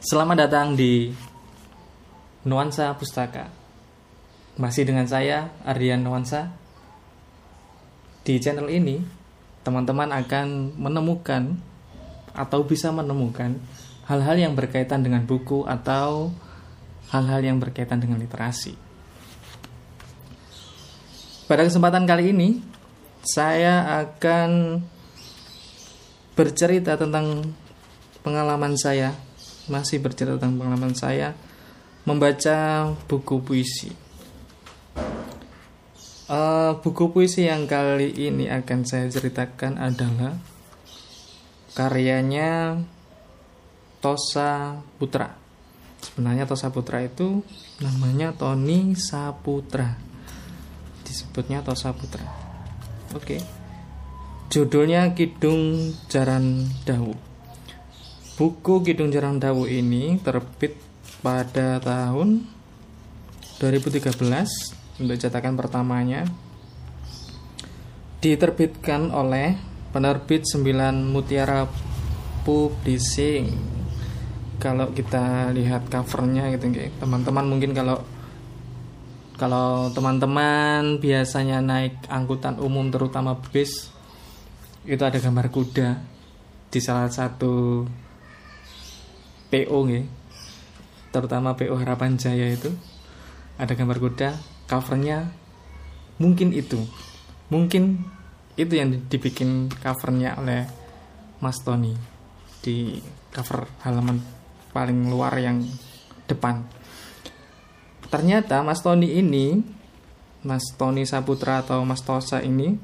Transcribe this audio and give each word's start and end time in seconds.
Selamat 0.00 0.48
datang 0.48 0.80
di 0.80 1.12
Nuansa 2.48 2.88
Pustaka. 2.96 3.52
Masih 4.56 4.88
dengan 4.88 5.04
saya 5.04 5.52
Ardian 5.60 6.00
Nuansa. 6.00 6.56
Di 8.24 8.40
channel 8.40 8.72
ini, 8.72 8.96
teman-teman 9.60 10.08
akan 10.08 10.72
menemukan 10.80 11.52
atau 12.32 12.64
bisa 12.64 12.88
menemukan 12.88 13.60
hal-hal 14.08 14.40
yang 14.40 14.56
berkaitan 14.56 15.04
dengan 15.04 15.28
buku 15.28 15.68
atau 15.68 16.32
hal-hal 17.12 17.44
yang 17.44 17.60
berkaitan 17.60 18.00
dengan 18.00 18.24
literasi. 18.24 18.72
Pada 21.44 21.60
kesempatan 21.60 22.08
kali 22.08 22.32
ini, 22.32 22.56
saya 23.20 24.00
akan 24.00 24.80
bercerita 26.32 26.96
tentang 26.96 27.52
pengalaman 28.24 28.80
saya, 28.80 29.28
masih 29.70 30.02
bercerita 30.02 30.36
tentang 30.36 30.58
pengalaman 30.58 30.92
saya 30.92 31.32
membaca 32.04 32.90
buku 33.06 33.38
puisi. 33.40 33.94
Uh, 36.30 36.78
buku 36.78 37.10
puisi 37.10 37.46
yang 37.46 37.66
kali 37.66 38.14
ini 38.14 38.46
akan 38.46 38.86
saya 38.86 39.10
ceritakan 39.10 39.82
adalah 39.82 40.38
karyanya 41.74 42.78
Tosa 43.98 44.78
Putra. 44.98 45.34
Sebenarnya 46.00 46.48
Tosa 46.48 46.72
Putra 46.72 47.04
itu 47.04 47.44
namanya 47.84 48.32
Tony 48.32 48.96
Saputra. 48.96 49.98
Disebutnya 51.04 51.60
Tosa 51.60 51.92
Putra. 51.92 52.24
Oke. 53.12 53.42
Judulnya 54.50 55.12
Kidung 55.14 55.94
Jaran 56.08 56.66
Dawu. 56.86 57.29
Buku 58.40 58.80
Kidung 58.80 59.12
Jaran 59.12 59.36
Dawu 59.36 59.68
ini 59.68 60.16
terbit 60.16 60.72
pada 61.20 61.76
tahun 61.76 62.48
2013 63.60 64.16
untuk 64.96 65.16
cetakan 65.20 65.60
pertamanya. 65.60 66.24
Diterbitkan 68.24 69.12
oleh 69.12 69.60
penerbit 69.92 70.48
9 70.48 70.64
Mutiara 71.04 71.68
Publishing 72.40 73.60
kalau 74.56 74.88
kita 74.96 75.52
lihat 75.52 75.92
covernya 75.92 76.48
gitu 76.56 76.72
teman-teman 76.96 77.44
mungkin 77.44 77.76
kalau 77.76 78.00
kalau 79.36 79.92
teman-teman 79.92 80.96
biasanya 80.96 81.60
naik 81.60 82.08
angkutan 82.08 82.56
umum 82.56 82.88
terutama 82.88 83.36
bis 83.52 83.92
itu 84.88 85.04
ada 85.04 85.20
gambar 85.20 85.52
kuda 85.52 86.00
di 86.72 86.80
salah 86.80 87.12
satu 87.12 87.84
PO 89.50 89.78
terutama 91.10 91.58
PO 91.58 91.74
Harapan 91.74 92.14
Jaya 92.14 92.48
itu. 92.54 92.70
Ada 93.60 93.76
gambar 93.76 93.98
kuda 94.00 94.30
covernya 94.70 95.28
mungkin 96.16 96.54
itu. 96.54 96.80
Mungkin 97.50 97.98
itu 98.54 98.72
yang 98.72 99.04
dibikin 99.10 99.68
covernya 99.82 100.38
oleh 100.38 100.64
Mas 101.42 101.58
Tony 101.60 101.92
di 102.62 103.00
cover 103.34 103.66
halaman 103.82 104.22
paling 104.70 105.10
luar 105.10 105.34
yang 105.36 105.66
depan. 106.30 106.62
Ternyata 108.06 108.62
Mas 108.62 108.80
Tony 108.80 109.18
ini 109.18 109.60
Mas 110.40 110.64
Tony 110.78 111.04
Saputra 111.04 111.60
atau 111.60 111.84
Mas 111.84 112.00
Tosa 112.00 112.40
ini 112.40 112.78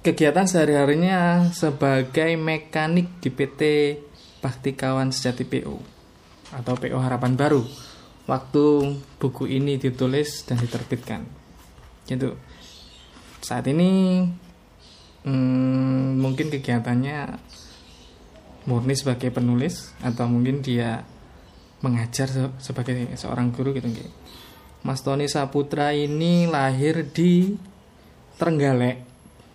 kegiatan 0.00 0.48
sehari-harinya 0.48 1.52
sebagai 1.52 2.34
mekanik 2.40 3.20
di 3.20 3.28
PT 3.28 3.60
Baktikawan 4.40 5.12
Sejati 5.12 5.44
PO 5.44 5.76
atau 6.50 6.74
PO 6.74 6.98
Harapan 6.98 7.36
Baru 7.36 7.62
waktu 8.26 8.96
buku 9.20 9.46
ini 9.50 9.76
ditulis 9.76 10.44
dan 10.48 10.58
diterbitkan. 10.58 11.24
Gitu. 12.06 12.34
Saat 13.40 13.68
ini 13.70 14.22
hmm, 15.24 16.20
mungkin 16.20 16.52
kegiatannya 16.52 17.38
murni 18.68 18.92
sebagai 18.92 19.32
penulis 19.32 19.92
atau 20.04 20.28
mungkin 20.28 20.60
dia 20.60 21.02
mengajar 21.80 22.28
sebagai 22.60 23.08
seorang 23.16 23.48
guru 23.56 23.72
gitu 23.72 23.88
Mas 24.84 25.00
Tony 25.00 25.28
Saputra 25.28 25.96
ini 25.96 26.44
lahir 26.44 27.08
di 27.08 27.56
Trenggalek 28.36 29.04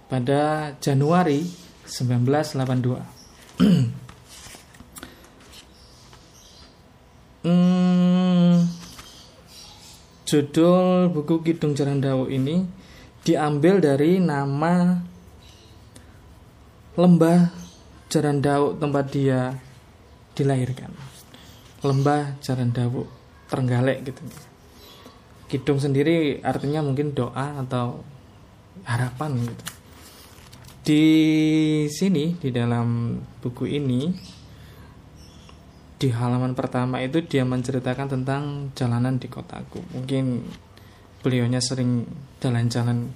pada 0.06 0.74
Januari 0.78 1.42
1982. 1.86 3.02
Judul 10.26 11.14
buku 11.14 11.46
Kidung 11.46 11.78
Jarandawu 11.78 12.26
ini 12.34 12.66
diambil 13.22 13.78
dari 13.78 14.18
nama 14.18 14.98
lembah 16.98 17.54
Jarandawu 18.10 18.74
tempat 18.82 19.06
dia 19.14 19.54
dilahirkan. 20.34 20.90
Lembah 21.86 22.42
Jarandawu 22.42 23.06
Trenggalek 23.46 24.10
gitu. 24.10 24.26
Kidung 25.46 25.78
sendiri 25.78 26.42
artinya 26.42 26.82
mungkin 26.82 27.14
doa 27.14 27.62
atau 27.62 28.02
harapan 28.82 29.46
gitu. 29.46 29.66
Di 30.86 31.06
sini 31.86 32.34
di 32.42 32.50
dalam 32.50 33.22
buku 33.46 33.70
ini 33.70 34.10
di 35.96 36.12
halaman 36.12 36.52
pertama 36.54 37.00
itu 37.00 37.24
dia 37.24 37.48
menceritakan 37.48 38.20
tentang 38.20 38.72
jalanan 38.76 39.16
di 39.16 39.32
kotaku. 39.32 39.80
Mungkin 39.96 40.44
beliaunya 41.24 41.64
sering 41.64 42.04
jalan-jalan 42.44 43.10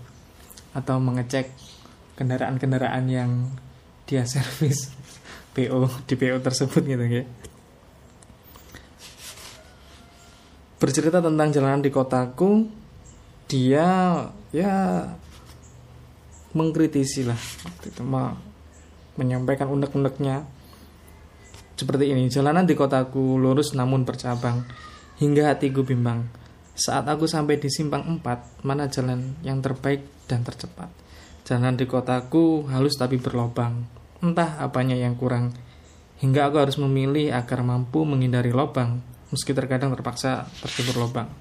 atau 0.71 0.97
mengecek 0.97 1.51
kendaraan-kendaraan 2.15 3.05
yang 3.11 3.31
dia 4.07 4.23
servis 4.23 4.95
PO 5.55 6.07
di 6.07 6.15
PO 6.15 6.37
tersebut 6.39 6.81
gitu 6.87 7.05
ya. 7.05 7.23
Bercerita 10.79 11.19
tentang 11.19 11.51
jalanan 11.51 11.83
di 11.83 11.91
kotaku, 11.91 12.63
dia 13.51 14.23
ya 14.55 15.03
mengkritisi 16.55 17.27
lah 17.27 17.37
itu 17.85 18.01
menyampaikan 19.19 19.69
unek-uneknya 19.69 20.58
seperti 21.79 22.11
ini, 22.11 22.27
jalanan 22.27 22.67
di 22.67 22.75
kotaku 22.75 23.39
lurus 23.39 23.71
namun 23.71 24.03
bercabang, 24.03 24.67
hingga 25.23 25.55
hatiku 25.55 25.87
bimbang. 25.87 26.27
Saat 26.75 27.07
aku 27.07 27.23
sampai 27.23 27.55
di 27.55 27.71
simpang 27.71 28.03
empat, 28.03 28.63
mana 28.67 28.91
jalan 28.91 29.39
yang 29.47 29.63
terbaik 29.63 30.27
dan 30.27 30.43
tercepat? 30.43 30.91
Jalan 31.47 31.79
di 31.79 31.87
kotaku 31.87 32.67
halus 32.67 32.99
tapi 32.99 33.15
berlobang, 33.15 33.87
entah 34.19 34.59
apanya 34.59 34.99
yang 34.99 35.15
kurang. 35.15 35.55
Hingga 36.19 36.51
aku 36.51 36.59
harus 36.59 36.75
memilih 36.75 37.31
agar 37.31 37.63
mampu 37.63 38.03
menghindari 38.03 38.51
lobang, 38.51 38.99
meski 39.31 39.55
terkadang 39.55 39.95
terpaksa 39.95 40.51
tercebur 40.59 41.07
lobang. 41.07 41.31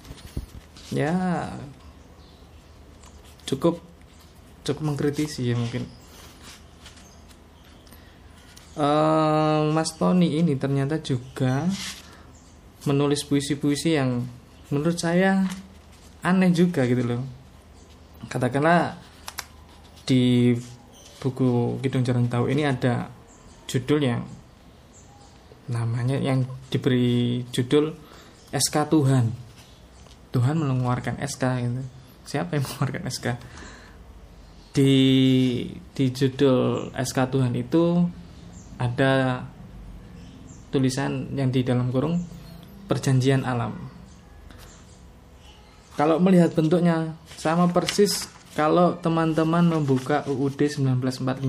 Ya, 0.95 1.51
cukup 3.43 3.83
cukup 4.63 4.85
mengkritisi 4.87 5.51
ya 5.51 5.59
mungkin 5.59 5.89
uh, 8.79 9.69
Mas 9.75 9.93
Tony 9.99 10.39
ini 10.39 10.55
ternyata 10.55 11.03
juga 11.03 11.67
menulis 12.87 13.27
puisi-puisi 13.27 13.99
yang 13.99 14.23
menurut 14.71 14.97
saya 14.97 15.45
aneh 16.23 16.55
juga 16.55 16.87
gitu 16.87 17.03
loh. 17.05 17.23
Katakanlah 18.31 18.97
di 20.07 20.55
buku 21.19 21.83
Kidung 21.83 22.07
Jarang 22.07 22.31
Tahu 22.31 22.49
ini 22.49 22.63
ada 22.65 23.11
judul 23.69 24.01
yang 24.01 24.23
namanya 25.69 26.17
yang 26.17 26.49
diberi 26.73 27.45
judul 27.53 27.93
SK 28.55 28.89
Tuhan. 28.89 29.27
Tuhan 30.33 30.57
mengeluarkan 30.57 31.21
SK 31.21 31.45
gitu. 31.67 31.83
Siapa 32.25 32.57
yang 32.57 32.65
mengeluarkan 32.69 33.05
SK 33.11 33.27
di 34.73 34.95
di 35.97 36.05
judul 36.15 36.95
SK 36.95 37.19
Tuhan 37.35 37.53
itu 37.59 38.07
ada 38.79 39.43
tulisan 40.71 41.35
yang 41.35 41.51
di 41.51 41.67
dalam 41.67 41.91
kurung 41.91 42.23
perjanjian 42.87 43.43
alam. 43.43 43.75
Kalau 45.99 46.23
melihat 46.23 46.55
bentuknya 46.55 47.19
sama 47.35 47.67
persis 47.75 48.31
kalau 48.55 48.95
teman-teman 49.03 49.67
membuka 49.67 50.23
UUD 50.31 50.59
1945 50.59 51.43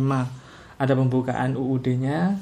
ada 0.80 0.94
pembukaan 0.98 1.54
UUD-nya 1.54 2.42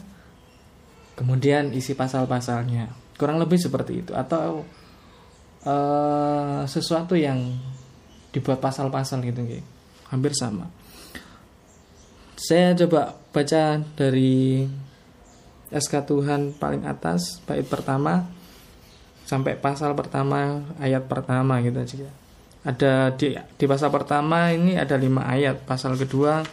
kemudian 1.20 1.76
isi 1.76 1.92
pasal-pasalnya. 1.94 2.96
Kurang 3.20 3.44
lebih 3.44 3.60
seperti 3.60 4.06
itu. 4.06 4.12
Atau 4.16 4.64
uh, 5.68 6.64
sesuatu 6.64 7.18
yang 7.20 7.60
dibuat 8.32 8.64
pasal-pasal 8.64 9.24
gitu 9.26 9.42
hampir 10.08 10.32
sama 10.36 10.70
saya 12.38 12.78
coba 12.78 13.18
baca 13.34 13.82
dari 13.98 14.62
SK 15.74 15.94
Tuhan 16.06 16.54
paling 16.54 16.86
atas 16.86 17.42
bait 17.50 17.66
pertama 17.66 18.30
sampai 19.26 19.58
pasal 19.58 19.98
pertama 19.98 20.62
ayat 20.78 21.10
pertama 21.10 21.60
gitu 21.66 21.82
aja. 21.82 22.08
Ada 22.62 23.12
di 23.18 23.34
di 23.34 23.66
pasal 23.66 23.90
pertama 23.90 24.54
ini 24.54 24.78
ada 24.78 24.96
lima 24.96 25.26
ayat 25.26 25.66
pasal 25.66 25.98
kedua 25.98 26.46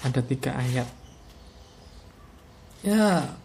ada 0.00 0.20
tiga 0.24 0.56
ayat. 0.56 0.88
Ya 2.80 3.36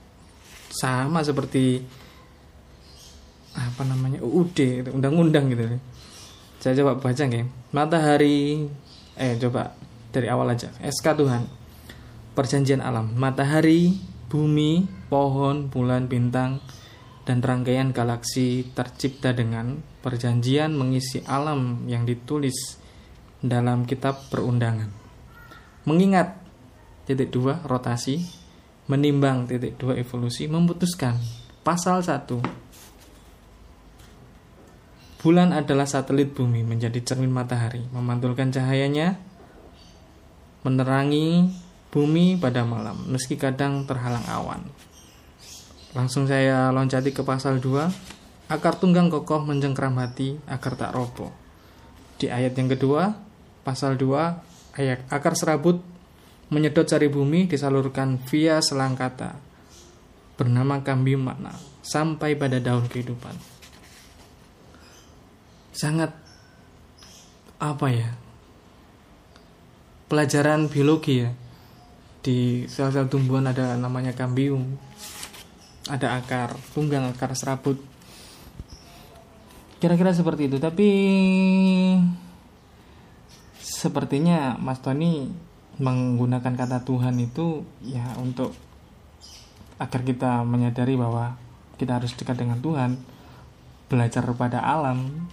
sama 0.72 1.20
seperti 1.22 1.84
apa 3.56 3.84
namanya 3.84 4.24
UUD 4.24 4.56
gitu, 4.56 4.90
undang-undang 4.96 5.52
gitu. 5.52 5.76
Saya 6.64 6.74
coba 6.82 7.04
baca 7.04 7.24
nih 7.28 7.44
matahari 7.76 8.66
eh 9.20 9.36
coba 9.38 9.76
dari 10.16 10.32
awal 10.32 10.56
aja. 10.56 10.72
SK 10.80 11.20
Tuhan. 11.20 11.44
Perjanjian 12.32 12.80
alam. 12.80 13.12
Matahari 13.20 14.00
bumi 14.32 14.88
pohon 15.12 15.68
bulan 15.68 16.08
bintang 16.08 16.64
dan 17.28 17.44
rangkaian 17.44 17.92
galaksi 17.92 18.64
tercipta 18.72 19.36
dengan 19.36 19.84
perjanjian 20.00 20.72
mengisi 20.72 21.26
alam 21.26 21.90
yang 21.90 22.08
ditulis 22.08 22.80
dalam 23.44 23.84
kitab 23.84 24.30
perundangan. 24.32 24.88
Mengingat 25.90 26.38
titik 27.06 27.34
dua 27.34 27.62
rotasi, 27.66 28.22
menimbang 28.90 29.50
titik 29.50 29.78
dua 29.78 29.98
evolusi, 29.98 30.46
memutuskan 30.50 31.18
pasal 31.66 32.02
satu. 32.06 32.42
Bulan 35.26 35.58
adalah 35.58 35.90
satelit 35.90 36.38
bumi 36.38 36.62
menjadi 36.62 37.02
cermin 37.02 37.34
matahari, 37.34 37.82
memantulkan 37.90 38.54
cahayanya, 38.54 39.18
menerangi 40.66 41.54
bumi 41.94 42.42
pada 42.42 42.66
malam, 42.66 42.98
meski 43.06 43.38
kadang 43.38 43.86
terhalang 43.86 44.26
awan. 44.26 44.66
Langsung 45.94 46.26
saya 46.26 46.74
loncati 46.74 47.14
ke 47.14 47.22
pasal 47.22 47.62
2. 47.64 48.52
Akar 48.52 48.78
tunggang 48.78 49.08
kokoh 49.08 49.46
mencengkram 49.46 49.96
hati 50.02 50.38
agar 50.50 50.74
tak 50.76 50.92
roboh. 50.92 51.32
Di 52.20 52.28
ayat 52.28 52.58
yang 52.58 52.68
kedua, 52.68 53.16
pasal 53.64 53.96
2, 53.96 54.76
ayat 54.76 55.08
akar 55.08 55.40
serabut 55.40 55.80
menyedot 56.52 56.86
cari 56.86 57.10
bumi 57.10 57.50
disalurkan 57.50 58.22
via 58.28 58.62
selang 58.62 58.94
kata 58.94 59.40
bernama 60.36 60.84
kambi 60.84 61.18
makna 61.18 61.56
sampai 61.82 62.36
pada 62.36 62.60
daun 62.60 62.86
kehidupan. 62.92 63.34
Sangat 65.72 66.12
apa 67.58 67.88
ya? 67.90 68.25
Pelajaran 70.06 70.70
biologi 70.70 71.26
ya. 71.26 71.34
Di 72.22 72.70
sel-sel 72.70 73.10
tumbuhan 73.10 73.50
ada 73.50 73.74
namanya 73.74 74.14
kambium. 74.14 74.78
Ada 75.90 76.22
akar 76.22 76.54
tunggang 76.78 77.10
akar 77.10 77.34
serabut. 77.34 77.82
Kira-kira 79.82 80.14
seperti 80.14 80.46
itu. 80.46 80.62
Tapi 80.62 80.90
sepertinya 83.58 84.54
Mas 84.62 84.78
Tony 84.86 85.26
menggunakan 85.82 86.54
kata 86.54 86.86
Tuhan 86.86 87.18
itu 87.18 87.66
ya 87.82 88.06
untuk 88.22 88.54
agar 89.82 90.02
kita 90.06 90.46
menyadari 90.46 90.94
bahwa 90.94 91.34
kita 91.82 91.98
harus 91.98 92.14
dekat 92.14 92.38
dengan 92.46 92.62
Tuhan 92.62 93.02
belajar 93.90 94.22
pada 94.38 94.62
alam. 94.62 95.26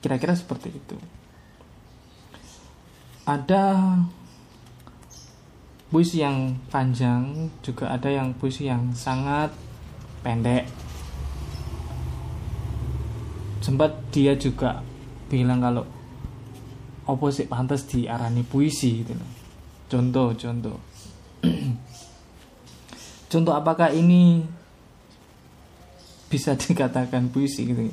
Kira-kira 0.00 0.32
seperti 0.32 0.72
itu 0.72 0.96
ada 3.26 3.98
puisi 5.90 6.22
yang 6.22 6.54
panjang 6.70 7.50
juga 7.58 7.90
ada 7.90 8.06
yang 8.06 8.30
puisi 8.38 8.70
yang 8.70 8.94
sangat 8.94 9.50
pendek. 10.22 10.70
Sempat 13.58 13.98
dia 14.14 14.38
juga 14.38 14.78
bilang 15.26 15.58
kalau 15.58 15.82
opposite 17.10 17.50
pantas 17.50 17.82
diarani 17.90 18.46
puisi? 18.46 19.02
gitu 19.02 19.18
loh. 19.18 19.30
Contoh 19.90 20.30
contoh. 20.38 20.78
Contoh 23.26 23.58
apakah 23.58 23.90
ini 23.90 24.46
bisa 26.30 26.54
dikatakan 26.62 27.26
puisi 27.34 27.66
gitu? 27.66 27.90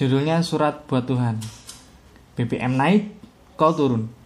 Judulnya 0.00 0.40
surat 0.40 0.88
buat 0.88 1.04
Tuhan. 1.04 1.36
BBM 2.34 2.72
naik 2.72 3.12
kau 3.60 3.76
turun 3.76 4.23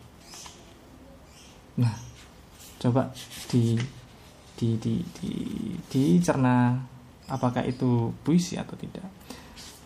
nah 1.78 1.94
coba 2.82 3.14
di 3.50 3.78
di 4.58 4.74
di 4.82 4.94
di 5.22 5.32
dicerna 5.86 6.74
apakah 7.30 7.62
itu 7.62 8.10
puisi 8.24 8.58
atau 8.58 8.74
tidak. 8.74 9.06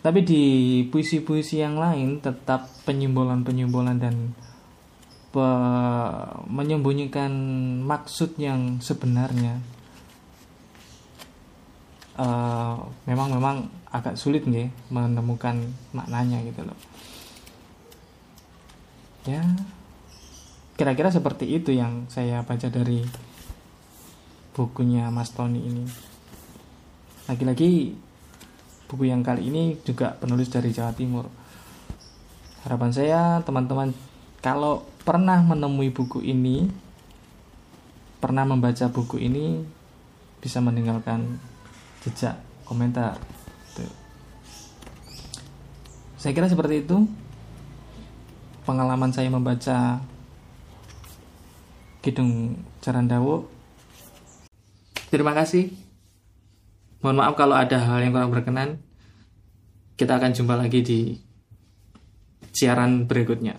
Tapi 0.02 0.26
di 0.26 0.44
puisi-puisi 0.90 1.62
yang 1.62 1.78
lain 1.78 2.18
tetap 2.18 2.66
penyimbolan-penyimbolan 2.82 4.02
dan 4.02 4.34
pe, 5.30 5.46
menyembunyikan 6.50 7.30
maksud 7.86 8.34
yang 8.34 8.82
sebenarnya 8.82 9.62
uh, 12.18 12.82
memang 13.06 13.28
memang 13.30 13.56
agak 13.94 14.18
sulit 14.18 14.42
nih 14.42 14.74
menemukan 14.90 15.70
maknanya 15.94 16.42
gitu 16.50 16.66
loh. 16.66 16.78
Ya 19.22 19.46
kira-kira 20.82 21.14
seperti 21.14 21.46
itu 21.46 21.70
yang 21.70 22.11
saya 22.11 22.43
baca 22.43 22.67
dari 22.67 23.06
bukunya 24.50 25.14
Mas 25.14 25.31
Tony 25.31 25.62
ini. 25.62 25.87
Lagi-lagi 27.31 27.94
buku 28.90 29.06
yang 29.06 29.23
kali 29.23 29.46
ini 29.46 29.79
juga 29.87 30.19
penulis 30.19 30.50
dari 30.50 30.75
Jawa 30.75 30.90
Timur. 30.90 31.31
Harapan 32.67 32.90
saya 32.90 33.38
teman-teman 33.46 33.94
kalau 34.43 34.82
pernah 35.06 35.38
menemui 35.46 35.94
buku 35.94 36.19
ini 36.19 36.67
pernah 38.19 38.43
membaca 38.43 38.90
buku 38.90 39.23
ini 39.23 39.62
bisa 40.43 40.58
meninggalkan 40.58 41.38
jejak 42.02 42.43
komentar. 42.67 43.23
Tuh. 43.79 43.87
saya 46.19 46.34
kira 46.34 46.50
seperti 46.50 46.82
itu. 46.82 47.06
Pengalaman 48.67 49.14
saya 49.14 49.31
membaca 49.31 50.11
Kidung 52.02 52.58
Carandawo. 52.82 53.46
Terima 55.08 55.32
kasih. 55.38 55.70
Mohon 56.98 57.17
maaf 57.22 57.34
kalau 57.38 57.55
ada 57.55 57.79
hal 57.79 58.03
yang 58.03 58.10
kurang 58.10 58.34
berkenan. 58.34 58.70
Kita 59.94 60.19
akan 60.19 60.34
jumpa 60.34 60.58
lagi 60.58 60.82
di 60.82 61.00
siaran 62.50 63.06
berikutnya. 63.06 63.55